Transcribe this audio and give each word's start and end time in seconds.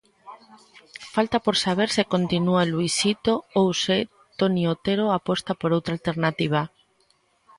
Falta 1.15 1.37
por 1.45 1.55
saber 1.65 1.89
se 1.95 2.09
continúa 2.13 2.69
Luisito 2.73 3.33
ou 3.59 3.67
se 3.83 3.97
Toni 4.39 4.63
Otero 4.73 5.05
aposta 5.19 5.51
por 5.59 5.69
outra 5.77 5.91
alternativa. 5.97 6.61